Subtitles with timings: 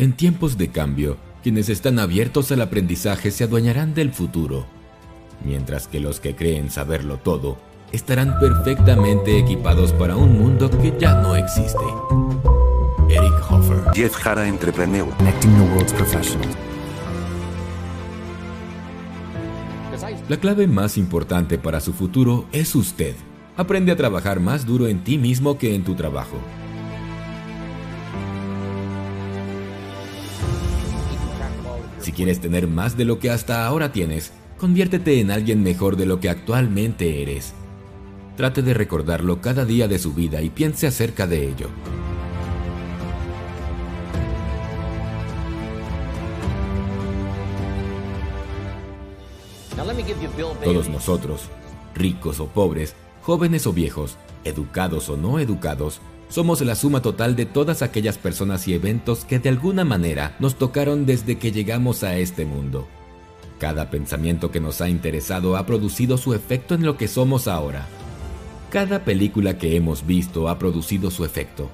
[0.00, 4.64] En tiempos de cambio, quienes están abiertos al aprendizaje se adueñarán del futuro,
[5.44, 7.58] mientras que los que creen saberlo todo
[7.92, 11.84] estarán perfectamente equipados para un mundo que ya no existe.
[13.10, 13.92] Eric Hoffer.
[13.92, 15.06] Jeff Jara Entrepreneur.
[15.18, 16.56] Connecting the world's professionals.
[20.30, 23.16] La clave más importante para su futuro es usted.
[23.54, 26.38] Aprende a trabajar más duro en ti mismo que en tu trabajo.
[32.00, 36.06] Si quieres tener más de lo que hasta ahora tienes, conviértete en alguien mejor de
[36.06, 37.52] lo que actualmente eres.
[38.36, 41.68] Trate de recordarlo cada día de su vida y piense acerca de ello.
[50.64, 51.42] Todos nosotros,
[51.94, 56.00] ricos o pobres, jóvenes o viejos, educados o no educados,
[56.30, 60.54] somos la suma total de todas aquellas personas y eventos que de alguna manera nos
[60.54, 62.86] tocaron desde que llegamos a este mundo.
[63.58, 67.86] Cada pensamiento que nos ha interesado ha producido su efecto en lo que somos ahora.
[68.70, 71.68] Cada película que hemos visto ha producido su efecto.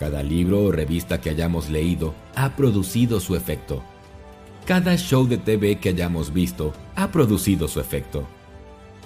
[0.00, 3.82] Cada libro o revista que hayamos leído ha producido su efecto.
[4.66, 8.26] Cada show de TV que hayamos visto ha producido su efecto.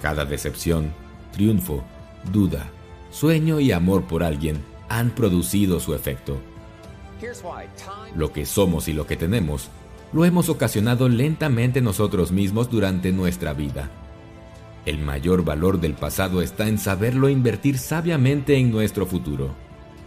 [0.01, 0.91] Cada decepción,
[1.31, 1.83] triunfo,
[2.31, 2.69] duda,
[3.13, 4.57] sueño y amor por alguien
[4.89, 6.41] han producido su efecto.
[8.15, 9.69] Lo que somos y lo que tenemos
[10.11, 13.89] lo hemos ocasionado lentamente nosotros mismos durante nuestra vida.
[14.85, 19.55] El mayor valor del pasado está en saberlo invertir sabiamente en nuestro futuro.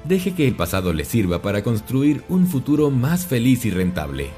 [0.04, 4.30] Deje que el pasado le sirva para construir un futuro más feliz y rentable.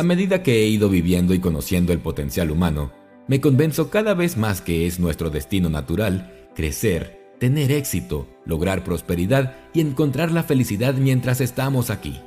[0.00, 2.90] A medida que he ido viviendo y conociendo el potencial humano,
[3.28, 9.58] me convenzo cada vez más que es nuestro destino natural crecer, tener éxito, lograr prosperidad
[9.74, 12.18] y encontrar la felicidad mientras estamos aquí.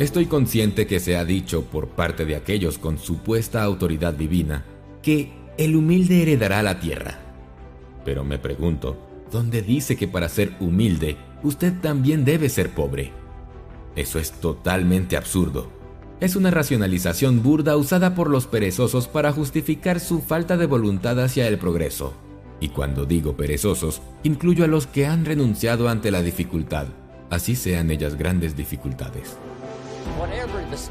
[0.00, 4.64] Estoy consciente que se ha dicho por parte de aquellos con supuesta autoridad divina
[5.02, 7.20] que el humilde heredará la tierra.
[8.04, 8.98] Pero me pregunto,
[9.30, 13.23] ¿dónde dice que para ser humilde usted también debe ser pobre?
[13.96, 15.68] Eso es totalmente absurdo.
[16.20, 21.46] Es una racionalización burda usada por los perezosos para justificar su falta de voluntad hacia
[21.48, 22.14] el progreso.
[22.60, 26.86] Y cuando digo perezosos, incluyo a los que han renunciado ante la dificultad,
[27.30, 29.36] así sean ellas grandes dificultades.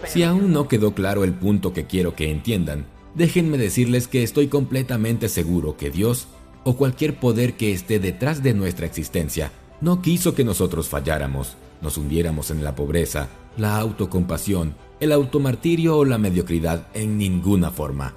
[0.06, 2.85] Si aún no quedó claro el punto que quiero que entiendan,
[3.16, 6.28] déjenme decirles que estoy completamente seguro que Dios,
[6.64, 11.97] o cualquier poder que esté detrás de nuestra existencia, no quiso que nosotros falláramos, nos
[11.97, 13.27] hundiéramos en la pobreza,
[13.57, 18.16] la autocompasión, el automartirio o la mediocridad en ninguna forma.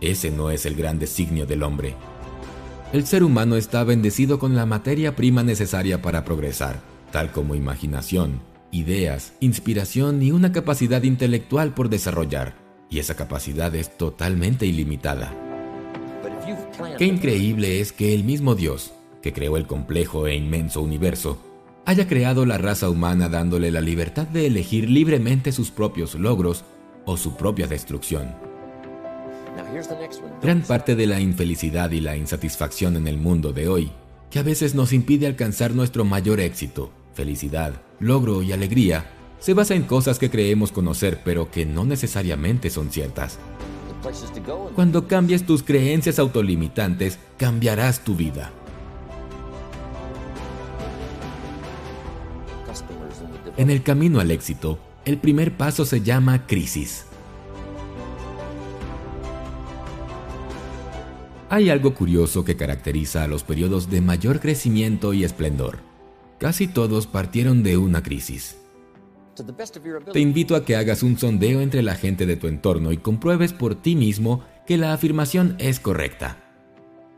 [0.00, 1.94] Ese no es el gran designio del hombre.
[2.92, 6.80] El ser humano está bendecido con la materia prima necesaria para progresar,
[7.12, 12.54] tal como imaginación, ideas, inspiración y una capacidad intelectual por desarrollar,
[12.90, 15.32] y esa capacidad es totalmente ilimitada.
[16.98, 18.92] Qué increíble es que el mismo Dios,
[19.22, 21.38] que creó el complejo e inmenso universo,
[21.86, 26.64] haya creado la raza humana dándole la libertad de elegir libremente sus propios logros
[27.04, 28.34] o su propia destrucción.
[30.42, 33.92] Gran parte de la infelicidad y la insatisfacción en el mundo de hoy,
[34.30, 39.74] que a veces nos impide alcanzar nuestro mayor éxito, felicidad, logro y alegría, se basa
[39.74, 43.38] en cosas que creemos conocer pero que no necesariamente son ciertas.
[44.74, 48.52] Cuando cambies tus creencias autolimitantes, cambiarás tu vida.
[53.56, 57.06] En el camino al éxito, el primer paso se llama crisis.
[61.50, 65.78] Hay algo curioso que caracteriza a los periodos de mayor crecimiento y esplendor.
[66.38, 68.56] Casi todos partieron de una crisis.
[70.12, 73.52] Te invito a que hagas un sondeo entre la gente de tu entorno y compruebes
[73.52, 76.38] por ti mismo que la afirmación es correcta.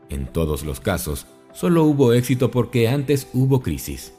[0.09, 4.13] En todos los casos, solo hubo éxito porque antes hubo crisis.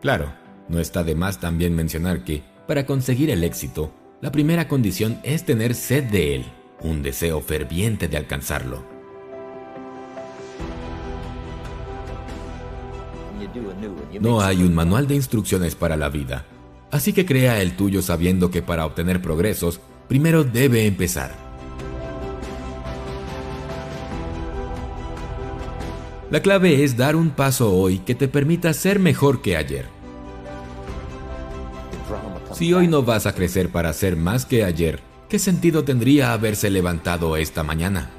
[0.00, 0.32] Claro,
[0.68, 5.44] no está de más también mencionar que, para conseguir el éxito, la primera condición es
[5.44, 6.44] tener sed de él,
[6.80, 8.84] un deseo ferviente de alcanzarlo.
[14.20, 16.46] No hay un manual de instrucciones para la vida,
[16.90, 21.34] así que crea el tuyo sabiendo que para obtener progresos, primero debe empezar.
[26.30, 30.01] La clave es dar un paso hoy que te permita ser mejor que ayer.
[32.62, 36.70] Si hoy no vas a crecer para ser más que ayer, ¿qué sentido tendría haberse
[36.70, 38.10] levantado esta mañana?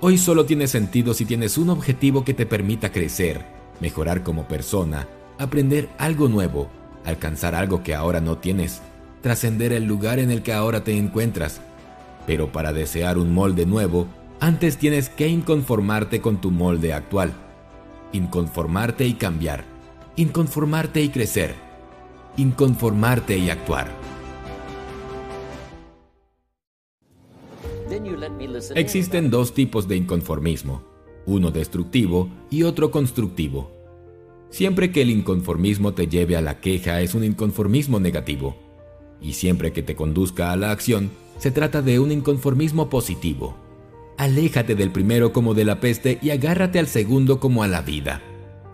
[0.00, 3.44] Hoy solo tiene sentido si tienes un objetivo que te permita crecer,
[3.80, 5.08] mejorar como persona,
[5.40, 6.70] aprender algo nuevo,
[7.04, 8.82] alcanzar algo que ahora no tienes,
[9.20, 11.60] trascender el lugar en el que ahora te encuentras.
[12.24, 14.06] Pero para desear un molde nuevo,
[14.38, 17.32] antes tienes que inconformarte con tu molde actual.
[18.12, 19.64] Inconformarte y cambiar.
[20.14, 21.65] Inconformarte y crecer.
[22.38, 23.90] Inconformarte y actuar.
[28.74, 30.82] Existen dos tipos de inconformismo,
[31.24, 33.70] uno destructivo y otro constructivo.
[34.50, 38.54] Siempre que el inconformismo te lleve a la queja es un inconformismo negativo,
[39.18, 43.56] y siempre que te conduzca a la acción se trata de un inconformismo positivo.
[44.18, 48.20] Aléjate del primero como de la peste y agárrate al segundo como a la vida,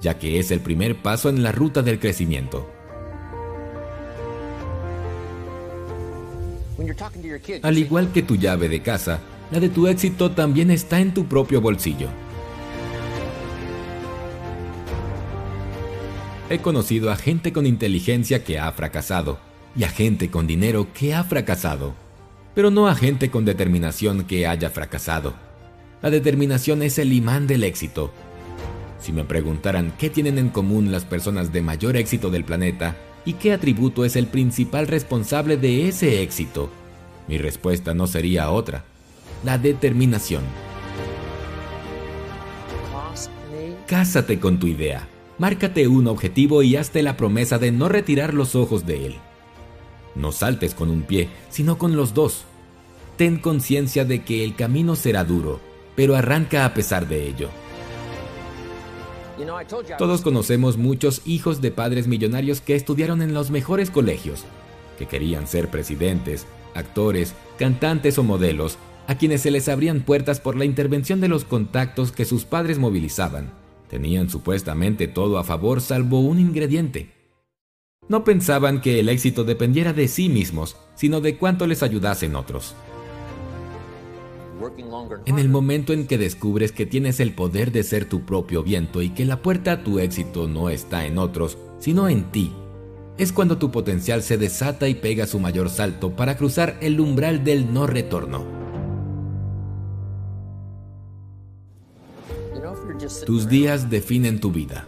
[0.00, 2.71] ya que es el primer paso en la ruta del crecimiento.
[7.62, 9.20] Al igual que tu llave de casa,
[9.50, 12.08] la de tu éxito también está en tu propio bolsillo.
[16.48, 19.38] He conocido a gente con inteligencia que ha fracasado
[19.76, 21.94] y a gente con dinero que ha fracasado,
[22.54, 25.34] pero no a gente con determinación que haya fracasado.
[26.02, 28.12] La determinación es el imán del éxito.
[28.98, 33.34] Si me preguntaran qué tienen en común las personas de mayor éxito del planeta y
[33.34, 36.70] qué atributo es el principal responsable de ese éxito,
[37.28, 38.84] mi respuesta no sería otra
[39.44, 40.42] la determinación.
[43.86, 45.08] Cásate con tu idea,
[45.38, 49.16] márcate un objetivo y hazte la promesa de no retirar los ojos de él.
[50.14, 52.44] No saltes con un pie, sino con los dos.
[53.16, 55.60] Ten conciencia de que el camino será duro,
[55.94, 57.50] pero arranca a pesar de ello.
[59.98, 64.44] Todos conocemos muchos hijos de padres millonarios que estudiaron en los mejores colegios,
[64.98, 70.56] que querían ser presidentes, actores, cantantes o modelos, a quienes se les abrían puertas por
[70.56, 73.50] la intervención de los contactos que sus padres movilizaban.
[73.88, 77.10] Tenían supuestamente todo a favor salvo un ingrediente.
[78.08, 82.74] No pensaban que el éxito dependiera de sí mismos, sino de cuánto les ayudasen otros.
[85.26, 89.02] En el momento en que descubres que tienes el poder de ser tu propio viento
[89.02, 92.52] y que la puerta a tu éxito no está en otros, sino en ti,
[93.18, 97.44] es cuando tu potencial se desata y pega su mayor salto para cruzar el umbral
[97.44, 98.44] del no retorno.
[103.26, 104.86] Tus días definen tu vida.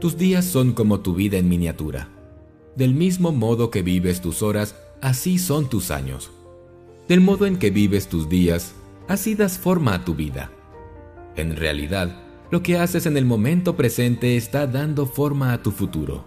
[0.00, 2.08] Tus días son como tu vida en miniatura.
[2.74, 6.30] Del mismo modo que vives tus horas, así son tus años.
[7.08, 8.72] Del modo en que vives tus días,
[9.08, 10.50] así das forma a tu vida.
[11.36, 16.24] En realidad, lo que haces en el momento presente está dando forma a tu futuro.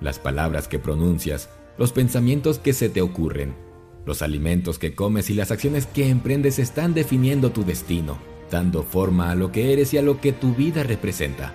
[0.00, 3.54] Las palabras que pronuncias, los pensamientos que se te ocurren,
[4.06, 8.18] los alimentos que comes y las acciones que emprendes están definiendo tu destino,
[8.50, 11.54] dando forma a lo que eres y a lo que tu vida representa.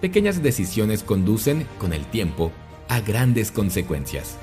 [0.00, 2.52] Pequeñas decisiones conducen, con el tiempo,
[2.88, 4.38] a grandes consecuencias.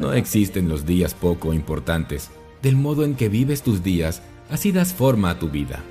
[0.00, 2.30] No existen los días poco importantes.
[2.62, 5.82] Del modo en que vives tus días, así das forma a tu vida.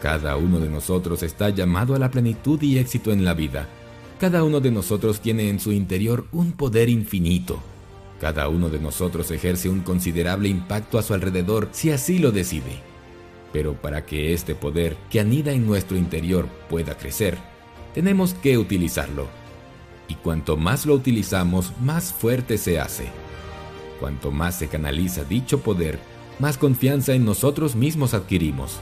[0.00, 3.66] Cada uno de nosotros está llamado a la plenitud y éxito en la vida,
[4.18, 7.60] cada uno de nosotros tiene en su interior un poder infinito.
[8.18, 12.80] Cada uno de nosotros ejerce un considerable impacto a su alrededor si así lo decide.
[13.52, 17.36] Pero para que este poder que anida en nuestro interior pueda crecer,
[17.94, 19.26] tenemos que utilizarlo.
[20.08, 23.08] Y cuanto más lo utilizamos, más fuerte se hace.
[24.00, 25.98] Cuanto más se canaliza dicho poder,
[26.38, 28.78] más confianza en nosotros mismos adquirimos.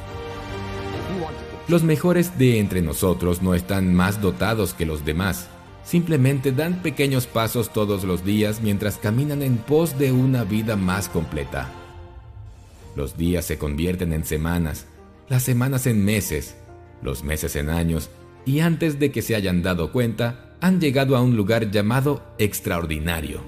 [1.67, 5.49] Los mejores de entre nosotros no están más dotados que los demás.
[5.83, 11.09] Simplemente dan pequeños pasos todos los días mientras caminan en pos de una vida más
[11.09, 11.71] completa.
[12.97, 14.87] Los días se convierten en semanas,
[15.29, 16.57] las semanas en meses,
[17.03, 18.11] los meses en años,
[18.47, 23.43] y antes de que se hayan dado cuenta, han llegado a un lugar llamado extraordinario.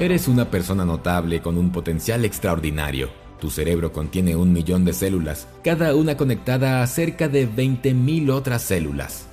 [0.00, 3.10] Eres una persona notable con un potencial extraordinario.
[3.38, 8.62] Tu cerebro contiene un millón de células, cada una conectada a cerca de 20.000 otras
[8.62, 9.28] células.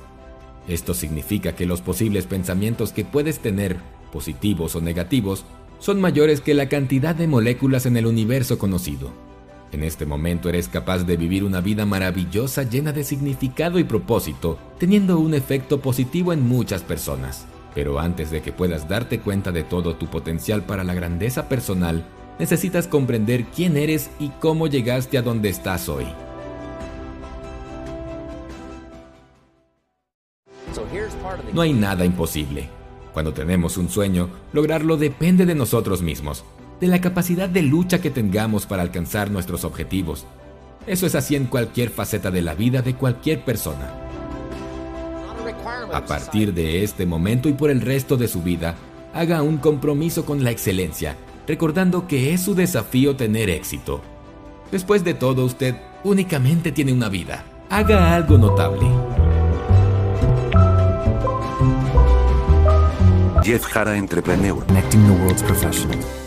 [0.67, 3.77] Esto significa que los posibles pensamientos que puedes tener,
[4.11, 5.45] positivos o negativos,
[5.79, 9.30] son mayores que la cantidad de moléculas en el universo conocido.
[9.71, 14.59] En este momento eres capaz de vivir una vida maravillosa llena de significado y propósito,
[14.77, 17.45] teniendo un efecto positivo en muchas personas.
[17.73, 22.05] Pero antes de que puedas darte cuenta de todo tu potencial para la grandeza personal,
[22.37, 26.05] necesitas comprender quién eres y cómo llegaste a donde estás hoy.
[31.53, 32.69] No hay nada imposible.
[33.13, 36.43] Cuando tenemos un sueño, lograrlo depende de nosotros mismos,
[36.81, 40.25] de la capacidad de lucha que tengamos para alcanzar nuestros objetivos.
[40.87, 43.93] Eso es así en cualquier faceta de la vida de cualquier persona.
[45.93, 48.75] A partir de este momento y por el resto de su vida,
[49.13, 51.15] haga un compromiso con la excelencia,
[51.47, 54.01] recordando que es su desafío tener éxito.
[54.71, 57.43] Después de todo, usted únicamente tiene una vida.
[57.69, 58.87] Haga algo notable.
[63.43, 64.65] Jeff Jara Entrepreneur.
[64.65, 66.20] Connecting the world's professionals.